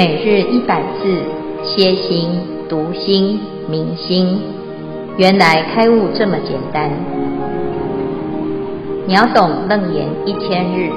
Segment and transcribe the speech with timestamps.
[0.00, 1.12] 每日一百字，
[1.62, 2.30] 歇心、
[2.70, 4.40] 读心、明心，
[5.18, 6.90] 原来开悟这么简单。
[9.06, 10.88] 秒懂楞严一千日，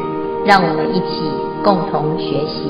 [0.46, 1.20] 让我们一起
[1.66, 2.64] 共同学习。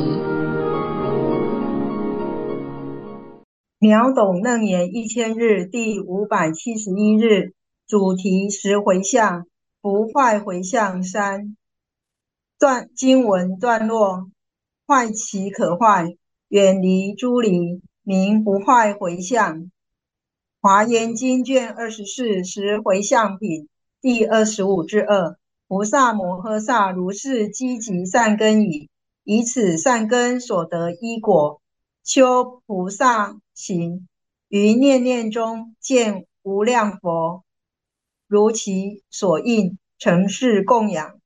[3.78, 7.54] 秒懂楞严一千日第五百七十一日，
[7.88, 9.46] 主题十回向，
[9.84, 11.56] 不坏回向三
[12.58, 14.32] 段经文段落。
[14.86, 16.18] 坏其可坏，
[16.54, 19.72] 远离诸离，名不坏回向。
[20.62, 25.36] 华严经卷二十四十回向品第二十五至二，
[25.68, 28.92] 菩萨摩诃萨如是积集善根已，
[29.24, 31.60] 以此善根所得依果，
[32.04, 34.08] 修菩萨行，
[34.48, 37.44] 于念念中见无量佛，
[38.28, 41.20] 如其所应，成事供养，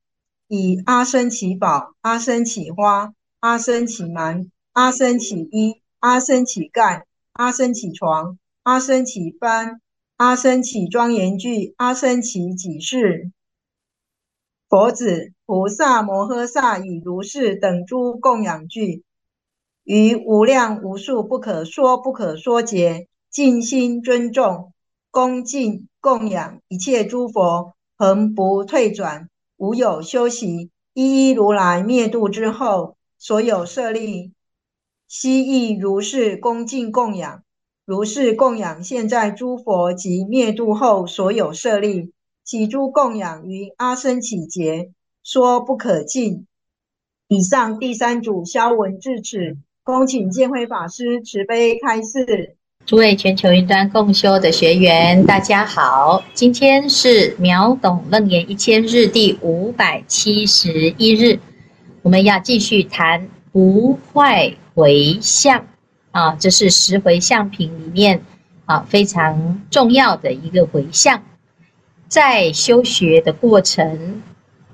[0.48, 3.14] 以阿僧只宝、阿僧只花。
[3.40, 9.80] 阿僧只馒、阿僧只衣、阿僧只盖、阿僧只床、阿僧只幡、
[10.18, 13.32] 阿僧只庄严具、阿僧只给饰。
[14.70, 19.04] 佛子，菩萨摩诃萨以如是等诸供养具，
[19.84, 24.74] 于无量无数不可说不可说劫，尽心尊重
[25.10, 32.96] 恭敬供养一切诸佛，恒不退转，无有休息，一一如来灭度之后。
[33.20, 34.32] 所有舍利，
[35.08, 37.42] 悉亦如是恭敬供养，
[37.86, 42.12] 如是供养现在诸佛及灭度后所有舍利，
[42.44, 44.90] 起诸供养于阿僧只劫，
[45.24, 46.46] 说不可尽。
[47.30, 52.58] 以上第三组消文至此，恭请见辉法师慈悲开示。
[52.86, 61.40] 诸位全球云端共修的学员，大家好，今天是秒懂楞严一千日第五百七十一日。
[62.02, 65.66] 我们要继续谈不坏回向
[66.12, 68.22] 啊，这是十回向品里面
[68.66, 71.24] 啊非常重要的一个回向。
[72.08, 74.22] 在修学的过程，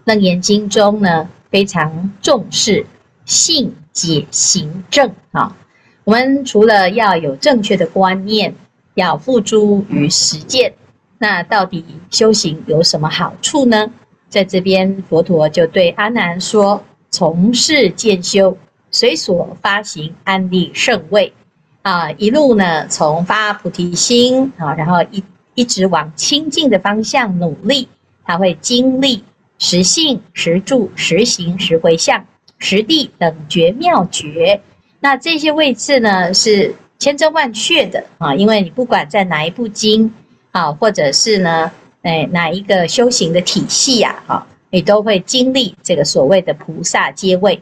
[0.04, 2.86] 楞严经中呢非常重视
[3.24, 5.56] 信解行证啊。
[6.04, 8.54] 我们除了要有正确的观念，
[8.96, 10.74] 要付诸于实践，
[11.18, 13.90] 那到底修行有什么好处呢？
[14.28, 16.84] 在这边，佛陀就对阿难说。
[17.10, 18.58] 从事渐修，
[18.94, 21.34] 随所发行安立圣位
[21.82, 25.22] 啊，一路呢从发菩提心啊，然后一
[25.56, 27.90] 一直往清净的方向努力，
[28.24, 29.22] 他会经历
[29.60, 32.26] 实性、实住、实行、实回向、
[32.58, 34.62] 实地等觉妙觉。
[35.02, 40.14] 那这些位置呢是千真万确的啊，因为你不管在哪一部经
[40.52, 41.70] 啊，或者是呢，
[42.04, 44.48] 哎哪一个修行的体系呀，啊。
[44.70, 47.62] 你都会经历这个所谓的菩萨阶位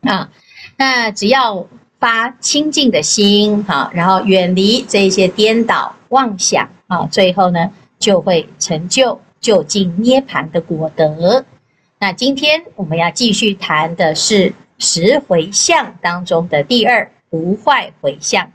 [0.00, 0.30] 啊，
[0.76, 1.66] 那只要
[1.98, 11.44] 发清净的心哈，然后远离这些颠倒妄想啊，最后呢就会成就究竟涅槃的果德。
[11.98, 18.50] 那今天我们要继续谈的是十回向当中的第二不坏回向。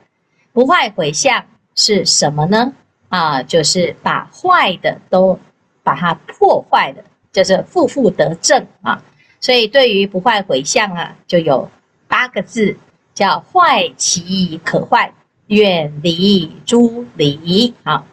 [0.52, 1.46] 不坏回向
[1.76, 2.74] 是什么呢？
[3.10, 5.40] 啊，就是把坏的都
[5.84, 7.04] 把它破坏了。
[7.32, 9.04] 就是负负得正啊，
[9.40, 11.70] 所以对于不坏回向啊，就有
[12.18, 12.76] 八个字，
[13.14, 15.14] 叫坏其可坏，
[15.46, 18.04] 远离诸离啊。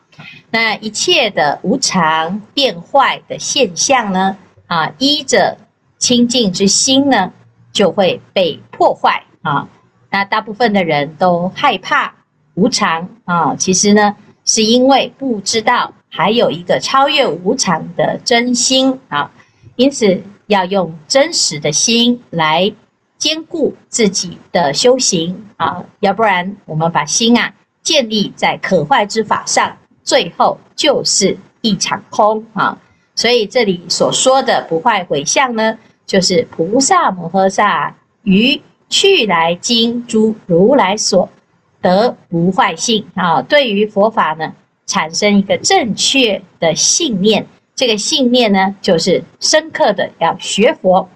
[0.50, 5.56] 那一切的无常变坏的现象呢，啊，依着
[5.96, 7.32] 清净之心呢，
[7.72, 9.66] 就会被破坏啊。
[10.10, 12.14] 那大部分的人都害怕
[12.52, 15.94] 无常啊，其实呢，是因为不知道。
[16.10, 19.30] 还有一个超越无常的真心啊，
[19.76, 22.70] 因此要用真实的心来
[23.24, 32.76] 坚固自己的修行啊，要不然我们把心啊建立在可坏之法上，最后就是一场空啊。
[33.14, 38.60] 所以这里所说的不坏回向呢，就是菩萨摩诃萨于
[38.90, 41.26] 去来经诸如来所
[41.80, 44.52] 得不坏性啊，对于佛法呢。
[44.86, 51.08] 产生一个正确的信念，这个信念呢，就是深刻的要学佛，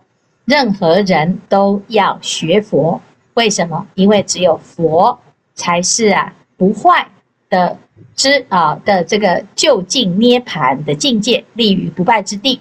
[0.49, 2.99] 任何人都要学佛。
[3.35, 3.87] 为什么？
[3.95, 5.19] 因为只有佛
[5.55, 7.07] 才是啊不坏
[7.51, 7.77] 的
[8.17, 12.59] 之啊的这个究竟涅槃的境界，立于不败之地。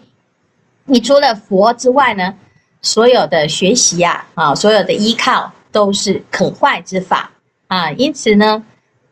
[0.83, 2.35] 你除了佛之外呢，
[2.81, 7.31] 所有的学习啊啊，所有的依靠都是可坏之法
[7.67, 8.65] 啊，因此呢。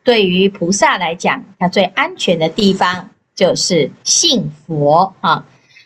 [0.03, 5.43] 对于菩萨来讲，他最安全的地方就是信佛啊。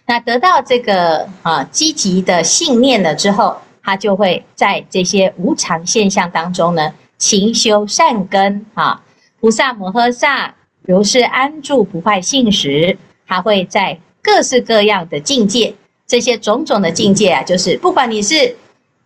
[0.10, 9.04] 那得到这个啊积极的信念了之后，他就会在这些无常现象当中呢，勤修善根啊。
[9.40, 12.98] 菩萨摩诃萨如是安住不坏性时，
[13.28, 15.76] 他会在各式各样的境界，
[16.08, 18.56] 这些种种的境界啊，就是不管你是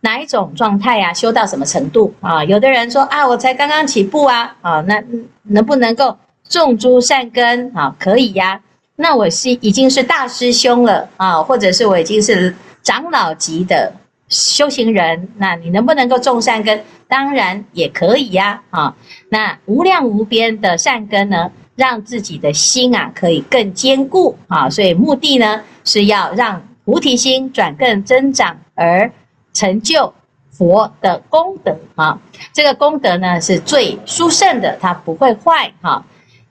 [0.00, 5.04] 哪一种状态啊，修到什么程度啊，有的人说啊，我才刚刚起步啊，啊，那
[5.42, 6.16] 能不能够
[6.48, 7.94] 种诸善根啊？
[8.00, 8.58] 可以呀，
[8.96, 13.92] 那我是已经是大师兄了啊，或者是我已经是长老级的。
[14.30, 16.82] 修行人，那你能不能够种善根？
[17.06, 18.96] 当然也可以呀，啊，
[19.28, 29.12] 那无量无边的善根呢，让自己的心啊可以更坚固啊，所以目的呢是要让菩提心转更增长，而
[29.52, 30.12] 成就
[30.50, 32.18] 佛的功德啊。
[32.52, 36.02] 这个功德呢是最殊胜的，它不会坏哈。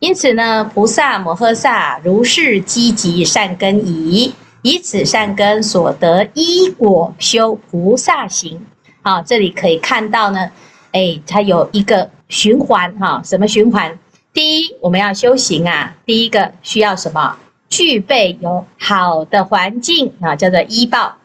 [0.03, 4.33] 因此呢，菩萨摩诃萨如是积集善根已。
[4.61, 8.59] 以此善根所得依果修菩萨行，
[9.01, 10.51] 啊，这里可以看到呢，
[10.91, 13.97] 哎，它有一个循环哈，什么循环？
[14.33, 17.37] 第一，我们要修行啊，第一个需要什么？
[17.69, 21.15] 具备有好的环境啊，叫做依报。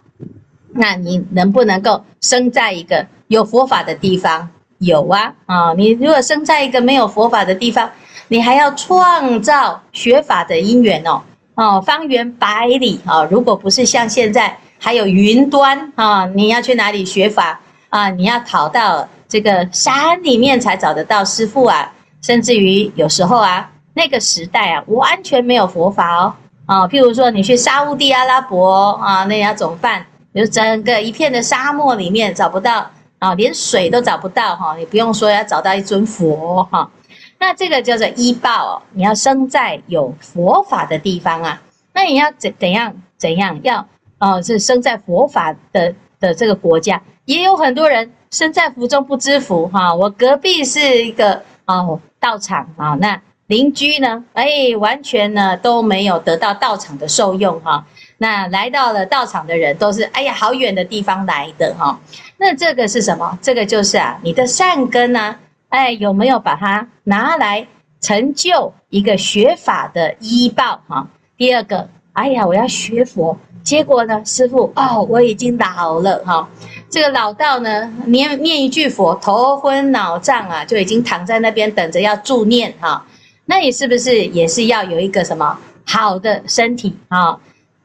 [0.75, 4.49] 那你能不能够生在一个有佛法的地方？
[4.79, 7.91] 有啊，啊，你如果生在一个没有佛法的地方，
[8.29, 11.21] 你还要创造学法的因缘哦。
[11.55, 17.59] 哦，方圆百里啊，如果不是像现在还有云端啊，你要去哪里学法
[17.89, 18.09] 啊？
[18.11, 21.93] 你要跑到这个山里面才找得到师父啊，
[22.23, 26.33] 甚至于有时候啊，那个时代啊，完全没有佛法哦。
[26.67, 30.07] 啊，譬如说你去沙乌地阿拉伯啊，那要怎么办？
[30.35, 32.89] 就整个一片的沙漠里面找不到
[33.19, 36.89] 啊，连水都找不到哈，你不用说要找到一尊佛哈。
[37.39, 41.61] 那这个叫做依报哦，你要生在有佛法的地方啊。
[41.93, 43.87] 那你要怎怎样怎样要
[44.19, 49.95] 哦，是生在佛法的的这个国家，也有很多人身在福中不知福哈。
[49.95, 57.85] 我隔壁是一个哦道场啊，那邻居呢，哎，完全呢都没有得到道场的受用哈。
[58.19, 61.99] 那来到了道场的人都是哎呀好远的地方来的哈。
[62.37, 63.39] 那这个是什么？
[63.41, 65.37] 这个就是啊，你的善根呢？
[65.69, 67.67] 哎，有没有把它拿来
[68.01, 71.07] 成就一个学法的依报哈？
[71.37, 76.49] 第二个，哎呀，我要学佛，结果呢，师父哦，我已经老了哈，
[76.89, 83.05] 这个老道呢，念念一句佛，头昏脑胀啊，就已经躺在那边等着要助念哈。
[83.45, 87.39] 那你是不是也是要有一个什么好的身体啊？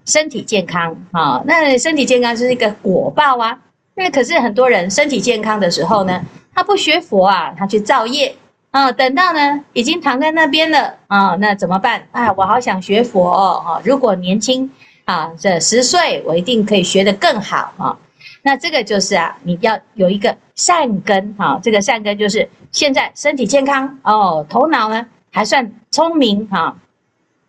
[0.06, 1.42] 身体健康啊？
[1.46, 3.60] 那身体健康是一个果报啊。
[3.96, 6.22] 那可是很多人身体健康的时候呢，
[6.56, 8.36] 他不学佛啊，他去造业
[8.72, 8.92] 啊。
[8.92, 12.08] 等到呢，已经躺在那边了啊，那怎么办？
[12.12, 13.82] 啊，我好想学佛哦。
[13.84, 14.70] 如果年轻
[15.06, 17.98] 啊，这十岁，我一定可以学得更好啊。
[18.42, 21.60] 那这个就是啊，你要有一个善根哈。
[21.64, 26.76] 这个善根就是现在身体健康哦，头脑呢还算聪明哈。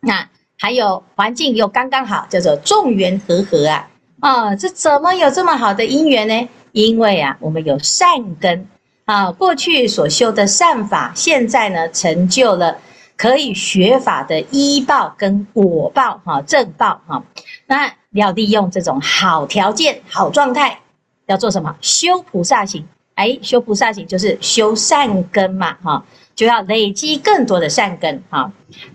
[0.01, 0.29] 那
[0.59, 3.89] 还有环境又刚刚好，叫做众缘和合啊。
[4.21, 6.49] 啊，这怎么有这么好的因缘呢？
[6.73, 8.67] 因为啊，我们有善根
[9.05, 12.79] 啊，过去所修的善法，现在呢成就了
[13.17, 17.23] 可以学法的依报跟果报哈，正报哈。
[17.67, 20.81] 那要利用这种好条件、好状态，
[21.27, 21.77] 要做什么？
[21.81, 22.87] 修菩萨行。
[23.15, 28.51] 哎，修菩萨行就是修善根嘛哈，就要累积更多的善根哈。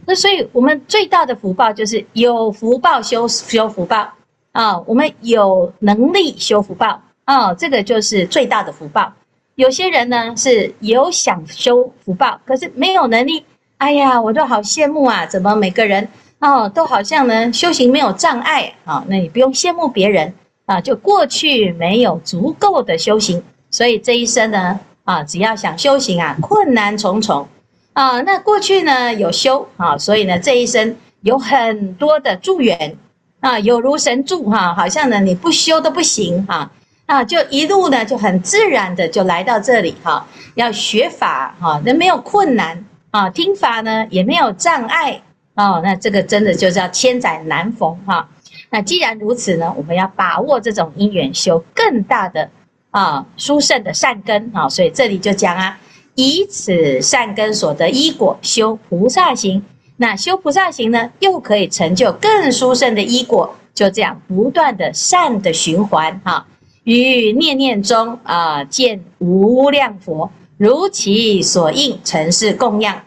[0.05, 4.10] 那所以我们最大的福报就是有福报修修福报。
[4.51, 9.13] 啊、我们有能力修福报啊、这个就是最大的福报。
[9.60, 13.44] 有些人呢是有想修福报，可是没有能力。
[13.75, 15.25] 哎呀，我都好羡慕啊！
[15.25, 16.08] 怎么每个人
[16.39, 20.34] 哦都好像呢修行没有障碍啊、那你不用羡慕别人
[20.66, 27.46] 啊，就过去没有足够的修行，所以这一生呢啊，只要想修行啊，困难重重
[27.92, 28.22] 啊。
[28.22, 32.96] 那过去呢有修啊，所以呢这一生有很多的助缘。
[33.42, 36.72] 啊，有如神助哈，好像呢你不修都不行哈，啊，
[37.24, 45.20] 就一路呢就很自然的就来到这里哈，要学法哈，那没有困难啊，听法呢也没有障碍
[45.56, 48.30] 哦，那这个真的就叫千载难逢哈。
[48.70, 52.48] 那既然如此呢，我们要把握这种因缘，修更大的
[52.92, 55.80] 啊殊胜的善根啊，所以这里就讲啊，
[56.13, 59.66] 以此善根所得依果，修菩萨行。
[59.98, 66.46] 那修菩萨行呢，又可以成就更殊胜的依果，就这样不断的善的循环哈。
[66.98, 73.00] 于念念中啊，见无量佛，如其所应，成是供养。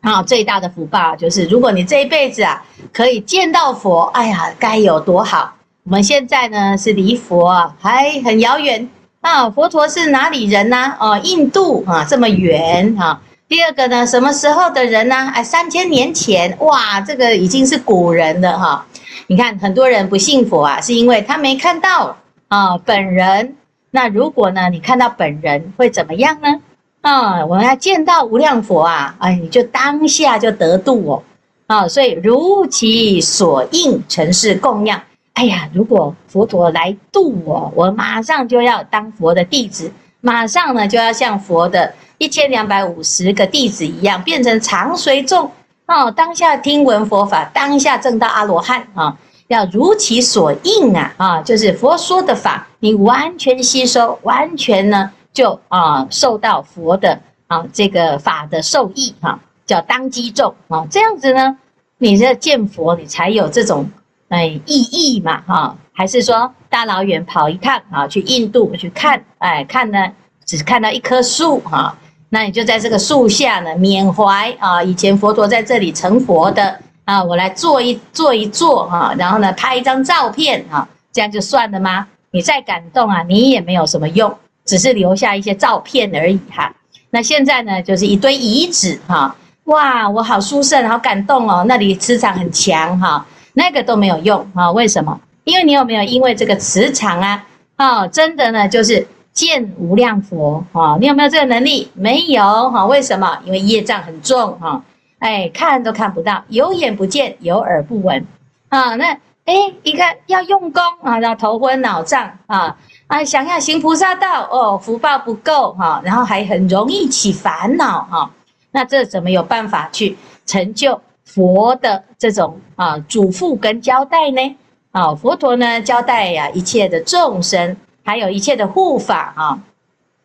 [0.00, 2.62] 啊，最大的福报就是，如果你这一辈子啊，
[2.92, 5.52] 可以见到佛，哎呀，该有多好！
[5.82, 8.88] 我们现在呢是离佛啊还很遥远
[9.22, 9.50] 啊。
[9.50, 10.94] 佛陀是哪里人呢？
[11.00, 13.20] 哦，印度啊，这么远哈。
[13.48, 15.32] 第二个呢，什么时候的人呢？
[15.34, 18.86] 哎，三千年前，哇，这个已经是古人了哈。
[19.26, 22.16] 你看，很多人不信佛啊，是因为他没看到
[22.50, 23.56] 啊本人。
[23.92, 26.60] 那如果呢，你看到本人会怎么样呢？
[27.00, 31.22] 啊，我们要见到无量佛啊，哎，你就当下就得度哦。
[31.66, 35.00] 啊，所以如其所应，承事供养。
[35.32, 39.90] 哎呀，如果佛陀来度我，我马上就要当佛的弟子，
[40.20, 45.50] 马上呢就要像佛的一千两百五十个弟子一样，变成常随众
[45.86, 46.10] 哦。
[46.10, 49.16] 当下听闻佛法，当下证到阿罗汉啊，
[49.50, 61.58] 要如其所应啊啊，就是佛说的法，你完全吸收，完全呢就啊受到佛的啊这个法的受益哈、叫当机众啊，这样子呢，
[61.98, 63.90] 你这见佛，你才有这种。
[64.28, 70.12] 哎，意义嘛，哈，还是说大老远跑一趟啊，去印度去看，哎，看呢，
[70.46, 76.78] 只看到一棵树哈，那你就在这个树下呢，缅怀啊，以前佛陀在这里成佛的
[77.10, 82.06] 啊，我来坐一坐一坐哈，然后呢，拍一张照片啊，这样就算了吗？
[82.30, 84.32] 你再感动啊，你也没有什么用，
[84.64, 86.72] 只是留下一些照片而已哈。
[87.10, 93.26] 那现在呢，就是一堆遗址哈，哇，我好殊胜，好感动哦，那里磁场很强哈。
[93.54, 94.70] 那个都没有用啊？
[94.70, 95.20] 为什么？
[95.42, 97.44] 因为你有没有因为这个磁场啊？
[97.74, 100.96] 啊，真的呢，就是见无量佛啊！
[101.00, 101.90] 你有没有这个能力？
[101.94, 102.86] 没有哈？
[102.86, 103.36] 为什么？
[103.44, 104.80] 因为业障很重哈！
[105.20, 108.26] 哎，看都看不到，有眼不见，有耳不闻
[108.68, 108.96] 啊！
[108.96, 113.24] 那哎，一个要用功啊，要头昏脑胀啊啊！
[113.24, 118.30] 想要行菩萨道哦，福报不够哈，然后还很容易起烦恼哈。
[118.72, 121.00] 那这怎么有办法去成就？
[121.24, 124.56] 佛的这种啊嘱咐跟交代呢，
[124.90, 129.58] 啊佛陀呢交代呀、一切的众生，还有一切的护法啊，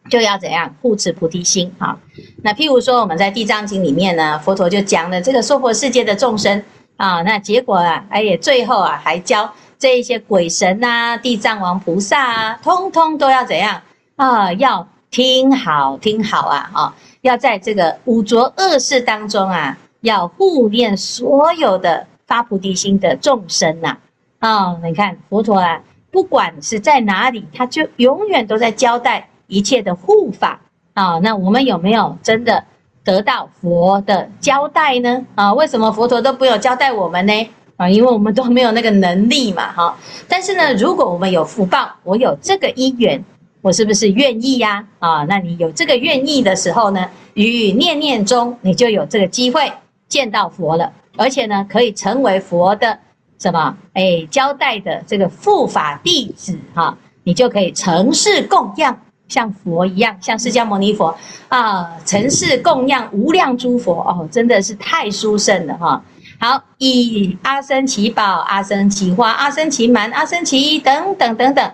[0.10, 1.98] 就要怎样护持菩提心啊。
[2.44, 6.64] 那譬如说我们在地藏经里面呢，佛陀就讲了这个娑婆世界的众生
[6.98, 13.82] 啊，那结果啊，哎呀最后啊还教这一些鬼神啊、地藏王菩萨啊，通通都要怎样
[14.16, 14.54] 啊？
[14.54, 19.78] 要听好听好啊啊，要在这个五浊恶世当中啊。
[20.02, 23.98] 要护念所有的发菩提心的众生呐，
[24.38, 25.82] 啊，你看佛陀啊，
[26.12, 30.60] 不管是在哪里，他就永远都在交代一切的护法
[30.94, 31.20] 啊。
[31.20, 32.64] 那我们有没有真的
[33.04, 35.26] 得到佛的交代呢？
[35.36, 37.50] 啊，为什么佛陀都不有交代我们呢？
[37.78, 39.98] 啊，因为我们都没有那个能力嘛，哈。
[40.28, 43.24] 但是呢，如果我们有福报，我有这个因缘，
[43.62, 44.86] 我是不是愿意呀？
[45.00, 49.72] 啊，那你有这个愿意的时候呢，与念念中你就有这个机会。
[50.08, 52.98] 见到佛了，而且呢，可以成为佛的
[53.40, 53.76] 什么？
[53.94, 61.16] 哎，交代的这个护法弟子哈，你就可以成事供养，像佛一样，像释迦牟尼佛
[61.50, 66.04] 啊，承事供养无量诸佛哦，真的是太殊胜了哈。
[66.40, 71.72] 好，以阿僧只宝、阿僧只花、阿僧只满、阿僧只衣等等等等，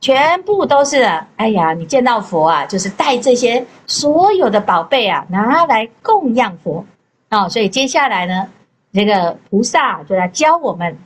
[0.00, 1.02] 全部都是。
[1.36, 6.84] 哎呀，你见到佛啊，就是带这些所有的宝贝啊，拿来供养佛。
[7.28, 8.48] 啊、哦，所以接下来呢，
[8.92, 10.98] 这个菩萨就来教我们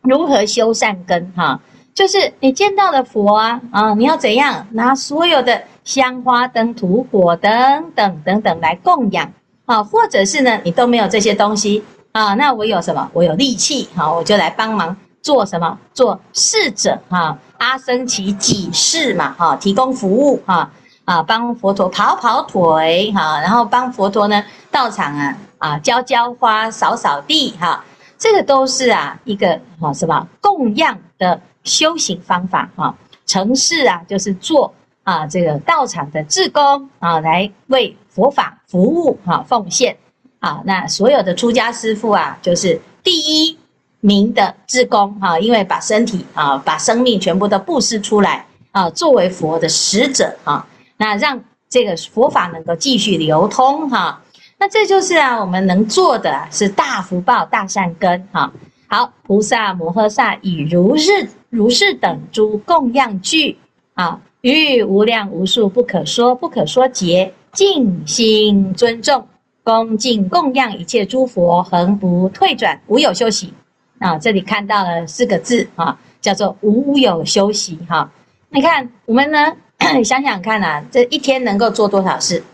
[0.00, 1.60] 如何修善根哈、
[1.94, 4.66] 就是你见到的佛啊，啊，你要怎样？
[4.70, 9.30] 拿所有的香花灯土火等等等等来供养。
[9.64, 11.84] 啊，或者是呢，你都没有这些东西。
[12.12, 13.08] 啊，那我有什么？
[13.12, 13.88] 我有力气。
[13.94, 15.78] 哈、啊，我就来帮忙做什么？
[15.94, 16.98] 做侍者。
[17.08, 19.32] 哈，阿僧只己事嘛。
[19.38, 20.42] 哈，提供服务。
[20.46, 20.70] 哈。
[21.04, 23.12] 啊，帮佛陀跑跑腿。
[23.12, 27.54] 哈，然后帮佛陀呢到场啊啊浇浇花、扫扫地。
[27.60, 27.84] 哈，
[28.18, 30.26] 这个都是啊一个哈什么？
[30.40, 32.94] 供养的修行方法哈。
[33.24, 39.96] 承事啊就是做啊这个道场的志工啊，来为佛法服务哈奉献
[40.40, 40.60] 啊。
[40.64, 43.56] 那所有的出家师父啊，就是第一
[44.00, 50.66] 名的志工哈，因为把身体啊把生命全部都布施出来啊，作为佛的使者啊。
[50.96, 54.20] 那让这个佛法能够继续流通哈，
[54.58, 58.52] 那这就是啊我们能做的是大福报大善根哈。
[58.94, 63.56] 好，菩萨摩诃萨以如是如是等诸供养具
[63.94, 69.26] 啊，于无量无数不可说不可说劫，尽心尊重
[69.64, 73.54] 恭敬供养一切诸佛，恒不退转，无有休息
[73.98, 74.18] 啊。
[74.18, 78.12] 这里看到了四个字啊，叫做无有休息哈。
[78.50, 79.56] 你看我们呢？
[80.04, 82.44] 想想看啊，这一天能够做多少事？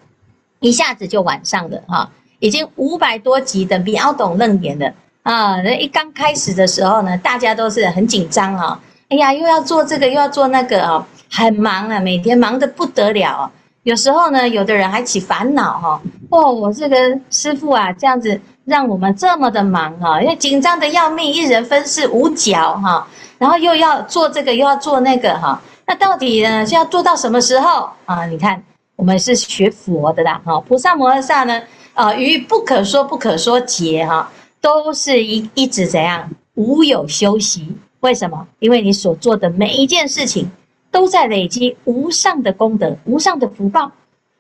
[0.61, 4.95] 一下子就晚上的哈，已经五百多集的秒懂楞严了
[5.29, 5.61] 啊！
[5.61, 8.81] 那一刚开始的时候呢，大家都是很紧张啊
[9.11, 13.51] 哎呀，又要做这个，又要做那个哦，很忙啊，每天忙得不得了。
[13.83, 16.97] 有时候呢，有的人还起烦恼哈，哦，我这个
[17.31, 23.07] 师父啊，这样子让我们这么的忙哈，因为紧张的要命，一人分饰五角哈，
[23.37, 28.25] 然后又要做这个，又要做那个哈，那到底呢，是要做到什么时候啊？
[28.25, 28.63] 你看，
[28.97, 31.61] 我们是学佛的啦，哈，菩萨摩诃萨呢，
[31.93, 34.31] 啊，于不可说不可说劫哈，
[34.61, 37.67] 都是一一直怎样，无有休息。
[38.01, 38.47] 为什么？
[38.59, 40.51] 因为你所做的每一件事情，
[40.91, 43.91] 都在累积无上的功德、无上的福报。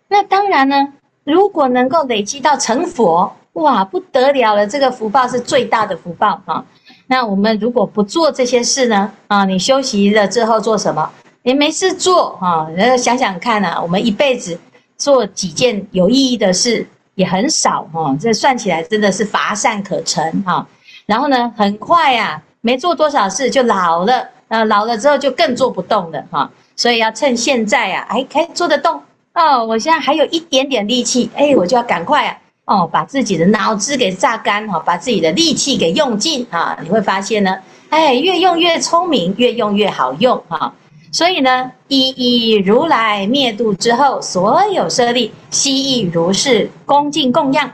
[0.09, 0.95] 那当然呢，
[1.25, 4.67] 如果能够累积到成佛，哇，不得了了！
[4.67, 6.65] 这个福报是最大的福报啊。
[7.09, 9.11] 那我们如果不做这些事呢？
[9.27, 11.11] 啊，你休息了之后做什么？
[11.43, 12.69] 也没事做啊。
[12.77, 14.59] 然后想想看啊，我们一辈子
[14.97, 16.87] 做几件有意义的事
[17.19, 18.17] 也很少哈。
[18.19, 20.67] 这算起来真的是乏善可陈哈。
[21.05, 22.43] 然后呢，很快呀。
[22.61, 29.01] 没做多少事就老了，呃，老了之后就更做不动了哈，所以要趁现在啊，哎，可以做得动
[29.33, 29.65] 哦。
[29.65, 37.57] 我现在还有一点点力气，哎，我就要赶快啊，哦，把自己的脑子给榨干哈，把自己的力气给用尽啊，你会发现呢，
[37.91, 40.75] 哎，越用越聪明，越用越好用哈。
[41.11, 47.71] 所以呢，一一如来灭度之后，所有舍利悉亦如是恭敬供养。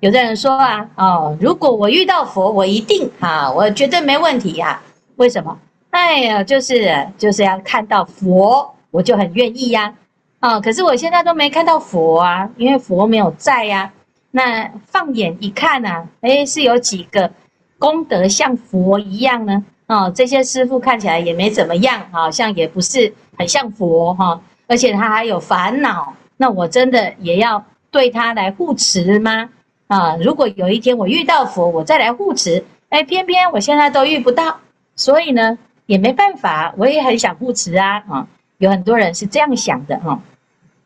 [0.00, 4.82] 有的人说啊，哦，如果我遇到佛，我一定啊，我绝对没问题呀、啊。
[5.16, 5.56] 为什么？
[5.90, 9.94] 哎呀，就是就是要看到佛，我就很愿意呀、
[10.40, 13.92] 哦，可是我现在都没看到佛啊，因为佛没有在呀、啊。
[14.34, 17.30] 那放眼一看呐、啊，哎，是有几个
[17.78, 19.62] 功德像佛一样呢？
[19.86, 26.14] 哦，这些师父看起来也没怎么样，好像也不是很像佛哈，而且他还有烦恼。
[26.36, 29.50] 那我真的也要对他来护持吗？
[29.88, 34.56] 啊，如果有一天我遇到佛，我再来护持，哎，偏偏我现在都遇不到，
[34.96, 38.26] 所以呢，也没办法，我也很想护持啊，啊，
[38.58, 40.18] 有很多人是这样想的哈，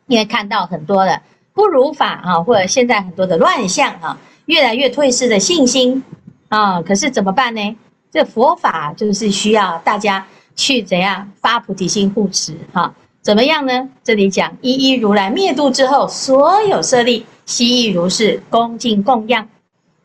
[0.07, 1.21] 因为看到很多的
[1.53, 6.03] 不如法啊，或者现在很多的乱象啊，越来越退失的信心
[6.49, 7.77] 啊，可是怎么办呢？
[8.11, 13.89] 这佛法就是需要大家去怎样发菩提心护持哈，怎么样呢？
[14.03, 17.25] 这里讲一一如来灭度之后，所有舍利。
[17.45, 19.47] 悉亦如是，恭敬供养。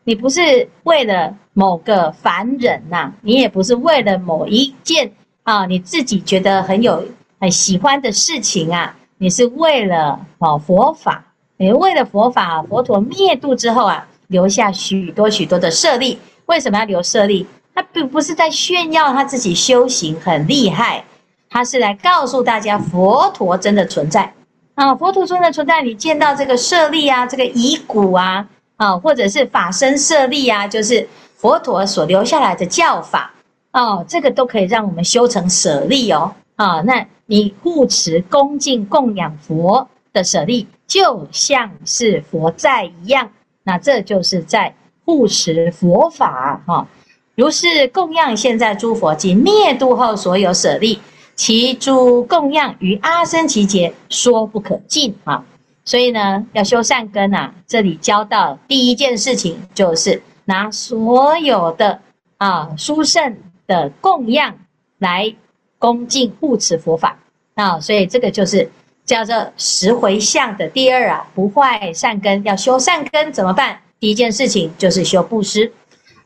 [0.05, 5.11] 你不是为了某个凡人呐、你也不是为了某一件
[5.43, 7.03] 啊，你自己觉得很有
[7.39, 11.25] 很喜欢的事情啊，你是为了哦佛法，
[11.57, 16.17] 你为了佛法，佛陀灭度之后啊，留下许多许多的舍利。
[16.45, 17.45] 为什么要留舍利？
[17.75, 21.03] 他并不是在炫耀他自己修行很厉害，
[21.49, 24.33] 他是来告诉大家佛陀真的存在。
[24.75, 33.31] 啊，佛陀中的存在，你见到这个舍利啊，这个遗骨啊，啊，或者是法身舍利啊，就是佛陀所留下来的教法
[33.71, 36.33] 哦，这个都可以让我们修成舍利哦。
[36.55, 43.29] 啊，那你护持恭敬供养佛的舍利，就像是佛在一样，
[43.63, 44.73] 那这就是在
[45.05, 46.87] 护持佛法哈。
[47.35, 50.99] 如是供养现在诸佛及灭度后所有舍利。
[51.35, 55.43] 其诸供养于阿僧祇劫说不可尽啊！
[55.83, 57.51] 所以呢，要修善根啊。
[57.65, 61.99] 这里教到第一件事情，就是拿所有的
[62.37, 64.55] 啊殊胜的供养
[64.99, 65.33] 来
[65.79, 67.17] 恭敬护持佛法
[67.55, 67.79] 啊。
[67.79, 68.69] 所以这个就是
[69.03, 72.43] 叫做十回向的第二啊，不坏善根。
[72.43, 73.79] 要修善根怎么办？
[73.99, 75.73] 第一件事情就是修布施，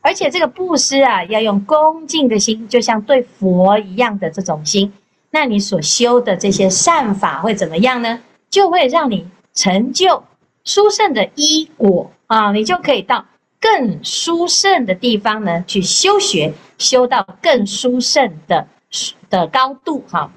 [0.08, 4.90] 而且这个布施啊，要用恭敬的心，就像对佛一样的这种心。
[5.30, 8.18] 那你所修的这些善法会怎么样呢？
[8.48, 10.24] 就会让你成就
[10.64, 13.26] 殊胜的因果啊，你就可以到
[13.60, 18.66] 更殊胜的地方呢去修学，修到更殊胜的
[19.28, 20.32] 的高度哈。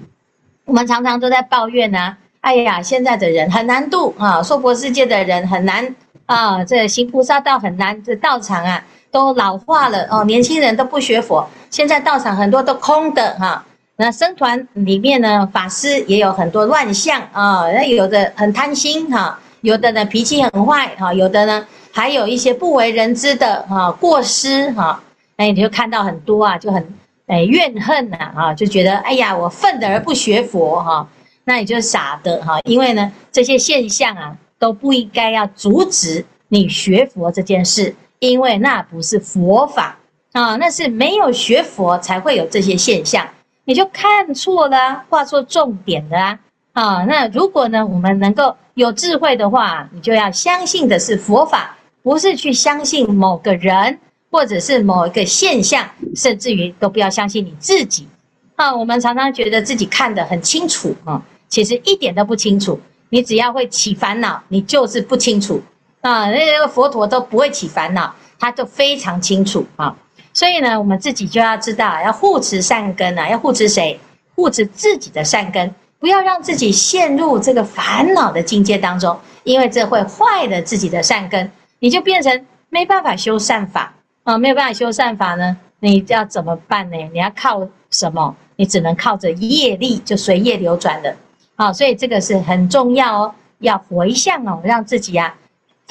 [0.66, 13.64] 我们常常都在抱怨呢，哎呀，现在的人很难度啊，娑婆世界的人很难啊，这行菩萨道很难，这道场啊都老化了哦，年轻人都不学佛，现在道场很多都空的哈。
[13.98, 25.04] 那僧团里面呢，法师也有很多乱象啊，那有的很贪心哈，有的呢脾气很坏哈，有的呢还有一些不为人知的哈过失哈，
[25.38, 26.82] 哎，你就看到很多啊，就很
[27.28, 31.08] 哎怨恨呐啊，就觉得哎呀，我愤而不学佛哈，
[31.44, 39.98] 那你就傻的哈，因为呢这些现象啊都不应该要阻止你学佛这件事，因为那不是佛法
[40.34, 43.28] 啊，那是没有学佛才会有这些现象。
[43.66, 46.40] 你就看错了，画错重点的啊！
[46.74, 53.98] 啊，那如果呢，我们能够有智慧的话，你就要相信的是佛法，不是去相信某个人
[54.30, 58.08] 或者是某一个现象，甚至于都不要相信你自己
[58.56, 62.80] 啊，我们常常觉得自己看得很清楚啊，其实一点都不清楚。
[63.10, 65.62] 你只要会起烦恼，你就是不清楚
[66.02, 66.30] 啊。
[66.30, 69.96] 那个佛陀都不会起烦恼，他都非常清楚啊。
[70.34, 74.00] 所以呢，我们自己就要知道，要护持善根啊，要护持谁？
[74.36, 86.98] 护持自己的善根，不要让自己陷入这个烦恼的境界当中，因为这会坏了自己的善根，你就变成没办法修善法啊，没有办法修善法呢，你要怎么办呢？
[87.12, 88.34] 你要靠什么？
[88.56, 91.16] 你只能靠着业力，就随业流转的。
[91.56, 95.36] 好，所以这个是很重要哦，要回向哦，让自己啊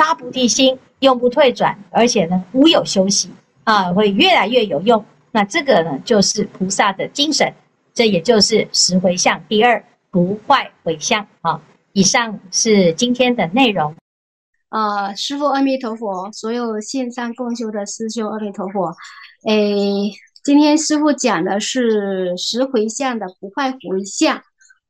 [0.00, 3.28] 发菩提心，永不退转，而且呢无有休息
[3.64, 5.04] 啊，会越来越有用。
[5.30, 7.52] 那这个呢，就是菩萨的精神，
[7.92, 11.60] 这也就是十回向第二不坏回向啊。
[11.92, 13.94] 以上是今天的内容。
[14.70, 18.96] 呃，师父阿弥陀佛，所有线上共修的师兄阿弥陀佛。
[19.46, 20.10] 诶，
[20.42, 24.40] 今天师父讲的是十回向的不坏回向。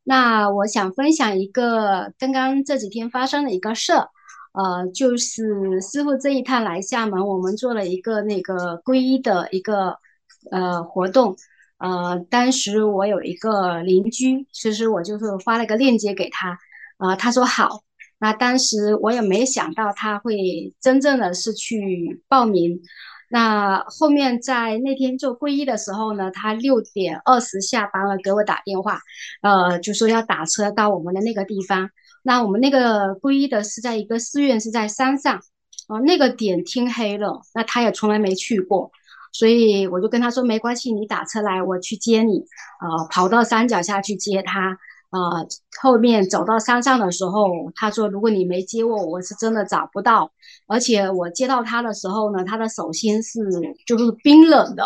[0.05, 4.09] 那我想分享一个刚刚这几天发生的一个事儿，
[4.53, 9.97] 呃，就是师傅这一趟来厦门，我们做了一个那个皈依的一个
[10.51, 11.37] 呃活动，
[11.79, 16.51] 呃，当时我有一个邻居，其实我就是发了个链接给他，
[16.99, 17.83] 啊、呃，他说好，
[18.19, 22.81] 那当时我也没想到他会真正的是去报名。
[23.33, 28.99] 那后面在那天做皈依的时候呢，他六点二十下班了，给我打电话，
[29.43, 31.89] 呃，就说要打车到我们的那个地方。
[32.23, 35.37] 那我们那个皈依的是在一个寺院，是在山上，
[35.89, 38.91] 啊、那个点天黑了，那他也从来没去过，
[39.33, 42.45] 所以我就跟他说没关系，你打车来，我去接你，
[42.81, 44.79] 呃，跑到山脚下去接他。
[45.11, 45.45] 呃，
[45.83, 50.31] 后面走到山上的时候，他说：“如果你没接我，我是真的找不到。
[50.69, 53.41] 而且我接到他的时候呢，他的手心是
[53.85, 54.85] 就是冰冷的，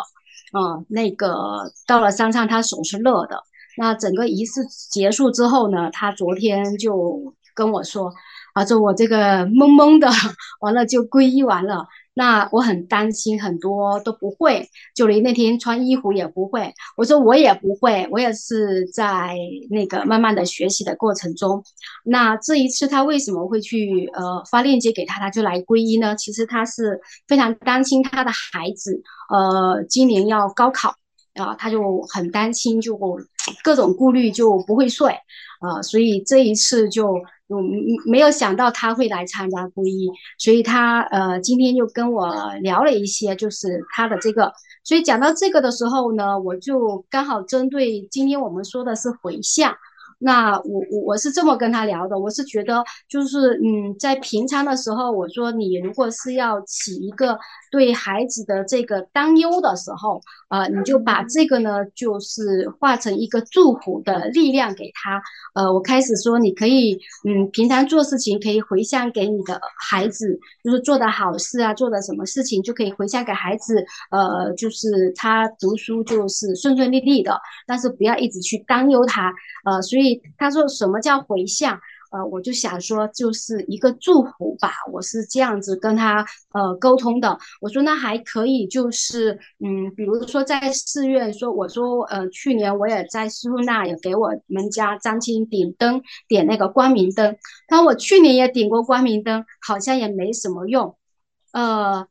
[0.59, 3.43] 嗯、那个到了山上，他手是热的。
[3.77, 8.13] 那整个仪式结束之后呢，他昨天就跟我说，
[8.55, 10.09] 啊，说我这个懵懵的，
[10.61, 16.73] 完了就皈依完了。”那我很担心，很多都不会，就连那天穿衣服也不会。
[16.97, 19.37] 我说我也不会，我也是在
[19.69, 21.61] 那个慢慢的学习的过程中。
[22.05, 26.15] 那这一次他为什么会去呃发链接给他，他就来皈依呢？
[26.15, 30.95] 其实他是非常担心他的孩子，呃，今年要高考
[31.35, 32.99] 啊，他就很担心，就
[33.63, 35.11] 各种顾虑就不会睡
[35.61, 37.21] 啊，所以这一次就。
[37.47, 37.61] 我
[38.07, 44.51] 没有想到他会来参加皈依，所以他呃今天就跟我聊了一些，就是他的这个，
[44.83, 49.77] 所以讲到这个的时候呢，我就刚好针对今天我们说的是回向。
[50.19, 57.39] 那我我我是这么跟他聊的，我是觉得就是嗯，在平常的时候，我说你如果是要起一个
[57.75, 65.21] 对孩子的这个担忧的时候，呃，你就把这个呢，就是化成一个祝福的力量给他。
[65.55, 69.61] 呃，我开始说你可以嗯，平常做事情可以回向给你的
[69.91, 73.85] 孩子，就是做的好事啊，做的什么事情就可以回向给孩子。
[74.13, 79.35] 呃，就是他读书就是顺顺利利的，但是不要一直去担忧他。
[79.65, 80.23] 呃，所以。
[80.37, 81.81] 他说：“什么叫回向？
[82.15, 84.71] 呃，我就想说，就是一个祝福吧。
[84.93, 87.37] 我是这样子跟他呃沟通的。
[87.61, 97.37] 我说那还可以，就是嗯，比如说在寺院说，我说呃，去年我也在师父那也给我们家张青点灯，点那个光明灯。
[97.67, 100.97] 他说我去年也点过光明灯，好像也没什么用。
[101.53, 102.07] 呃，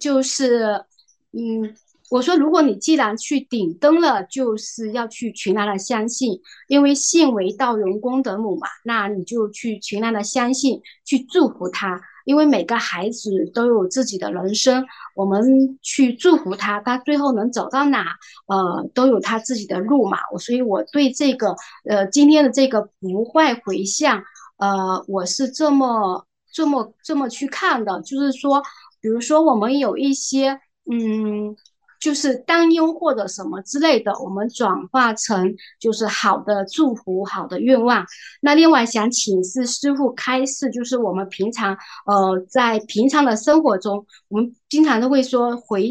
[0.00, 0.84] 就是
[1.32, 1.76] 嗯。”
[2.10, 18.16] 我说，如果你既然去顶灯了，就是要去全然的相信，因为信为道人功德母嘛，那你就去全然的相信，去祝福他，因为每个孩子都有自己的人生，我们去祝福他，他最后能走到哪，
[18.46, 20.16] 呃，都有他自己的路嘛。
[20.32, 24.22] 我所以我对这个，呃，今天的这个不坏回向，
[24.56, 28.62] 呃，我是这么这么这么去看的，就是说，
[29.02, 30.58] 比如说我们有一些，
[30.90, 31.54] 嗯。
[32.00, 38.04] 就是担忧或者什么之类的，我们转化成就是好的祝福、好的愿望。
[38.40, 45.88] 那另外想请示师父开示，就是我们平常呃在平常的生活中，我们经常都会说回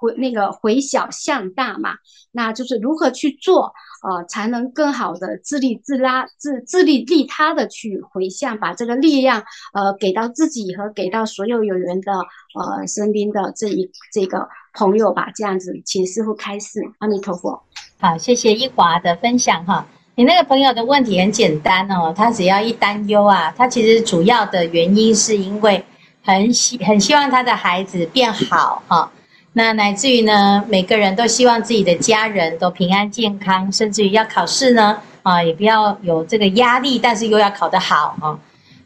[0.00, 1.94] 回那个回小向大嘛，
[2.32, 3.72] 那就是如何去做
[4.06, 9.42] 呃才能更好的自立自拉自自利利他的去回向，把这个力量
[9.72, 14.46] 呃给到自己和给到所有有缘的呃身边的这一这个。
[14.76, 16.80] 朋友吧，这样子，请师傅开示。
[16.98, 17.62] 阿弥陀佛。
[17.98, 19.86] 好，谢谢一华的分享哈。
[20.16, 25.82] 你那个朋友的问题很简单哦，他只要一担忧啊，他其实主要的原因是因为
[26.22, 29.10] 很希很希望他的孩子变好哈。
[29.54, 38.38] 那乃至于呢，每个人都希望自己的家人都平安健康，甚至于要考试呢，啊，也不要有这个压力，但是又要考得好啊。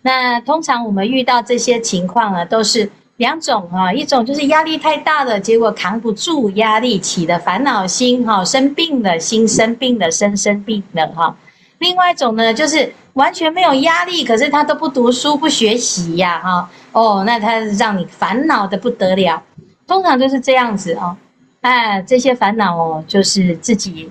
[0.03, 2.90] 那通常我们遇到这些情况呢，都是
[3.21, 11.37] 两种啊，一种就是压力太大了，结果扛不住压力，起的烦恼心哈，生病了，心生病了，身生病了哈。
[11.81, 19.43] 另外一种呢，就是完全没有压力，可是他都不读书不学习呀哈，哦，那他让你烦恼的不得了。
[19.87, 21.15] 通常都是这样子哦，
[21.61, 24.11] 哎，这些烦恼哦，就是自己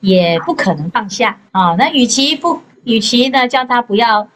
[0.00, 1.76] 也不可能放下啊。
[1.78, 4.26] 那与其不，与其呢叫他不要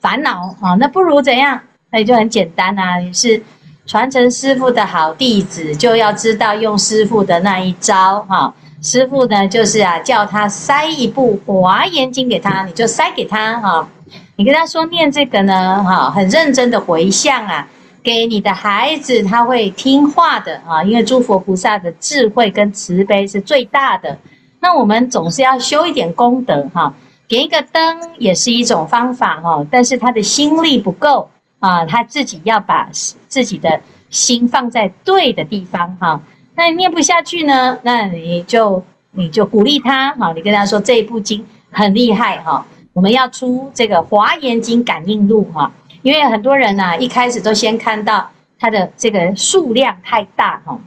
[0.00, 1.60] 烦恼啊，那不如怎样？
[1.90, 2.98] 那也就很简单啊。
[2.98, 3.42] 也是
[3.86, 8.52] 传承师傅的好弟子，就要知道用师傅的那一招哈。
[8.82, 13.88] 师傅呢，就是啊，叫他塞一部《华严经》给他，你就塞给他哈。
[14.36, 17.66] 你跟他说念这个呢，哈，很认真的回向啊。
[18.02, 24.16] 给你的孩子，他会听话的啊，因为诸佛菩萨的智慧跟慈悲是最大的。
[24.60, 26.94] 那我们总是要修一点功德哈，
[27.26, 32.88] 点一个灯也是一种方法哈，但是他的心力不够啊，他自己要把
[33.28, 36.20] 自己的心放在对的地方哈。
[36.54, 45.70] 那你念不下去呢，那你就你就鼓励他哈，你跟他说这一部经很厉害哈，我们要出这个《华严经感应录》哈。
[46.02, 50.78] 因为很多人呐，一开始都先看到它的这个数量太大哈，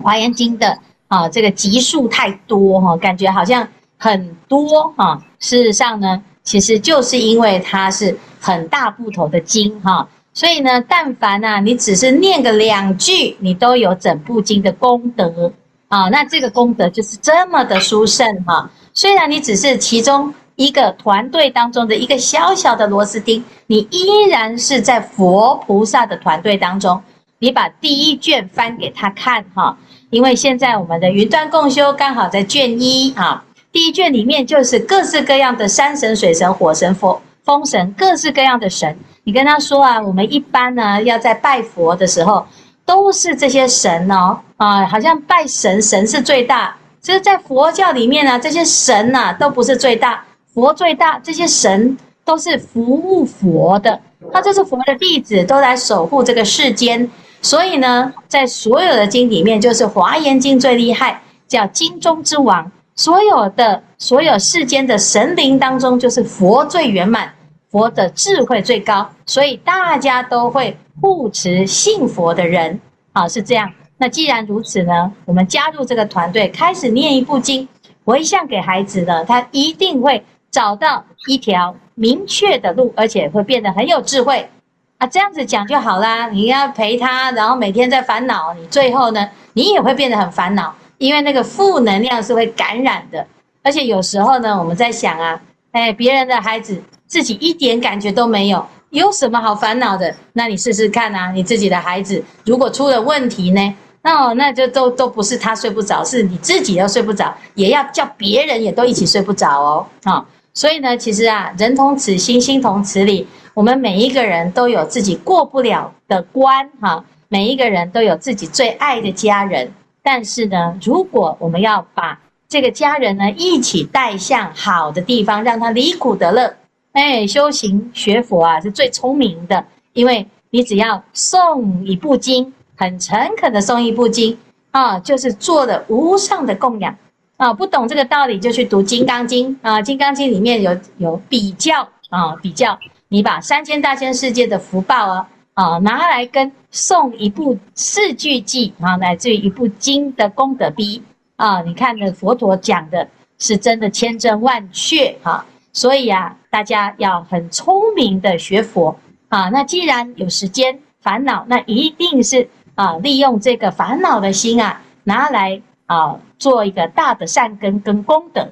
[0.02, 3.66] 《华严经》的啊这个集数太多哈，感觉好像
[3.96, 5.22] 很多哈。
[5.38, 15.52] 事实上呢，其实就是因为它是很大部头的经哈，所以呢，但凡呐你只是念个两句，你都有整部经的功德
[15.88, 16.08] 啊。
[16.08, 18.70] 那这个功德就是这么的殊胜哈。
[18.92, 20.34] 虽然你只是其中。
[20.58, 27.00] 一个团队当中的一个小小的螺丝钉，你依然是在佛菩萨的团队当中。
[27.38, 29.78] 你把第一卷翻给他看哈，
[30.10, 38.94] 因为现在我们的云端共修刚好在卷一啊，第一卷里面就是各式各样的山神、水神、火神、佛风神，各式各样的神。
[39.24, 42.46] 你跟他说啊，我们一般呢要在拜佛的时候，
[42.84, 46.76] 都是这些神哦啊，好像拜神，神是最大。
[47.00, 50.22] 其实，在佛教里面呢，这些神呐都不是最大。
[50.52, 53.98] 佛最大，这些神都是服务佛的，
[54.30, 57.10] 他就是佛的弟子，都来守护这个世间。
[57.40, 62.70] 所以呢，在所有的经里面，就是《华严经》最厉害，叫经中之王。
[62.94, 67.32] 所有的所有世间的神灵当中，就是佛最圆满，
[67.70, 72.80] 佛的智慧最高，所以大家都会护持信佛的人。
[73.12, 73.72] 啊，是这样。
[73.96, 77.68] 那既然如此呢，我们加入这个团队，开始念一部经，
[78.04, 80.24] 回向给孩子呢，他一定会。
[80.50, 84.48] 找到一条明确的路，而且会变得很有智慧
[84.96, 85.06] 啊！
[85.06, 86.30] 这样子讲就好啦。
[86.30, 93.24] 你要陪他，然后每天在烦恼，你最后呢，你也会变得很烦恼，因为那个负能量是会感染的。
[93.62, 95.38] 而且有时候呢，我们在想啊，
[95.72, 100.14] 哎，别人的孩子自己一点感觉都没有，有什么好烦恼的？
[100.34, 110.24] 那你试试看啊，你自己的孩子如果出了问题呢，那哦，那就都都不是他睡不着，是你自己都睡不着，也要叫别人也都一起睡不着哦，啊。
[110.54, 113.26] 所以呢，其实啊，人同此心，心同此理。
[113.54, 119.72] 我们每一个人都有自己过不了的关，哈，每一个人都有自己最爱的家人。
[120.02, 126.56] 但是呢，如果我们要把这个家人呢一起带向好的地方，让他离苦得乐，
[126.98, 134.36] 哎，修行学佛啊是最聪明的，因为你只要诵一部经，很诚恳的诵一部经
[134.72, 136.92] 啊，就是做了无上的供养。
[137.36, 151.00] 啊，不懂这个道理就去读《金刚经》啊，《金刚经》里面有有比较啊，比较你把三千大千世界的福报啊啊拿来跟诵一部四句偈啊，乃至于一部经的功德比。
[151.36, 153.06] 啊，你看的佛陀讲的
[153.38, 155.46] 是真的千真万确哈，
[155.80, 159.48] 所以啊，大家要很聪明的学佛啊。
[159.50, 165.62] 那既然有时间烦恼，那一定是啊，利用这个烦恼的心啊，拿来。
[165.86, 168.46] 啊，做一个大的善根跟功德，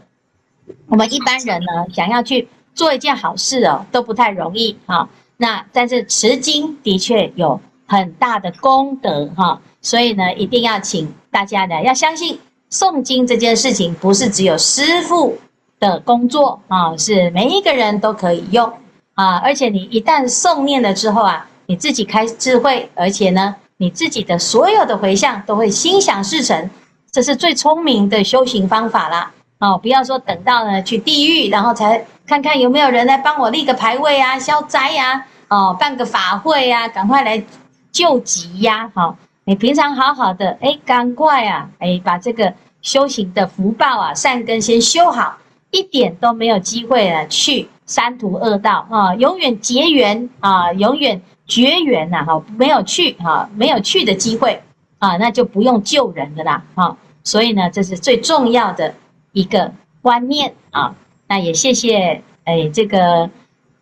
[0.89, 5.07] 我们一般人呢，想要去做一件好事哦，都不太容易啊。
[5.37, 15.37] 那但是持经的确有很大的功德哈，所以呢，一定要请大家呢，要相信诵经这件事情不是只有师父
[15.79, 18.73] 的工作啊，是每一个人都可以用
[19.15, 19.39] 啊。
[19.39, 26.71] 而且你一旦诵念了之后啊，你自己开智慧，而且呢，你自己的所有的回向都会心想事成。
[27.12, 29.33] 这是最聪明的修行方法啦！
[29.59, 37.43] 哦，不要说等到呢去地狱，然后才看看有没有人来帮我立个牌位啊、消灾呀、哦，办个法会呀、赶快来
[37.91, 38.91] 救急呀！
[38.95, 45.39] 哈，你平常好好的，哎，赶快啊，哎，把这个修行的福报啊，善根先修好，
[45.77, 54.62] 一点都没有机会了，去三途恶道啊，永远结缘啊，永远绝缘呐，哈，没有去哈，没有去的机会
[54.99, 58.95] 啊，那就不用救人的啦，哈，所以呢，这是最重要的
[59.33, 60.95] 一个观念啊。
[61.29, 63.29] 那也谢谢哎，这个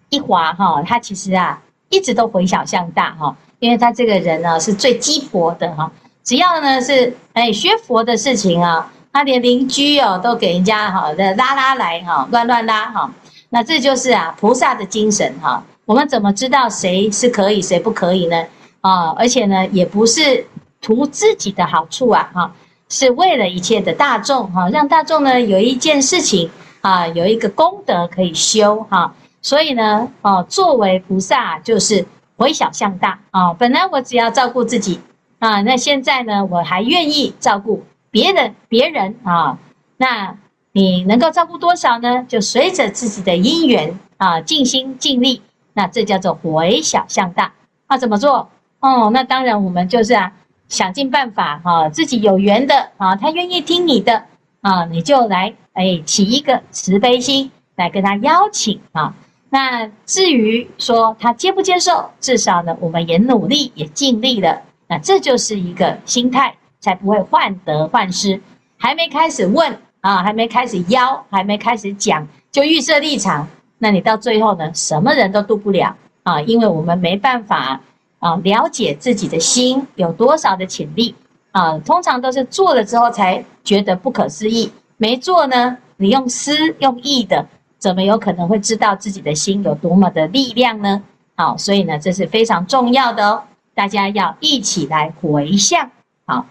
[0.08, 3.36] 一华哈，他其实啊，一直都回小向大哈。
[3.60, 5.90] 因为他这个人呢是最鸡婆的哈，
[6.24, 13.10] 只要呢是哎学佛的事情啊，他连邻居哦都给人家哈的拉拉来哈乱乱拉哈，
[13.50, 15.64] 那这就是啊菩萨的精神哈。
[15.86, 18.44] 我们怎么知道谁是可以谁不可以呢？
[18.80, 20.44] 啊，而且呢也不是
[20.82, 22.52] 图自己的好处啊哈，
[22.88, 26.50] 是为了一切的大众哈，让大众呢有一件事情
[26.80, 32.04] 啊有一个功德可以修哈，所以呢哦作为菩萨就是。
[32.36, 33.54] 回小向大啊！
[33.54, 34.98] 本来我只要照顾自己
[35.38, 39.58] 啊，那现在呢，我还愿意照顾别人，别人啊，
[39.96, 40.36] 那
[40.70, 42.24] 你能够照顾多少呢？
[42.28, 47.52] 就随着自己的因缘啊，尽心尽力，那这叫做回小向大。
[47.88, 48.48] 那怎么做？
[48.78, 50.32] 哦，那当然我们就是啊，
[50.68, 54.26] 想尽办法哈，自己有缘的啊，他愿意听你的
[54.60, 59.12] 啊，你就来哎，起一个慈悲心来跟他邀请啊。
[59.50, 64.62] 那至于说他接不接受，至少呢，我们也努力也尽力了。
[64.86, 68.38] 那这就是一个心态，才不会患得患失。
[68.76, 73.48] 还没开始问啊，还没开始邀，还没开始讲，就预设立场。
[73.78, 77.80] 那你到最后呢，什么人都渡不了啊，因为我们没办法
[78.18, 81.14] 啊了解自己的心有多少的潜力
[81.52, 81.78] 啊。
[81.78, 87.46] 通常都是做了之后才觉得不可思议，没做呢，你用思用意的。
[87.78, 91.02] 怎么有可能会知道自己的心有多么的力量呢？
[91.36, 93.42] 好，所以呢，这是非常重要的哦，
[93.74, 95.90] 大家要一起来回向。
[96.26, 96.44] 好。